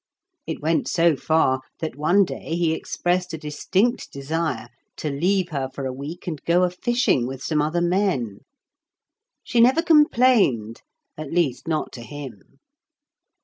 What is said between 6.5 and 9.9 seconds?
a fishing with some other men. She never